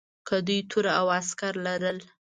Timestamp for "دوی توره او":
0.45-1.07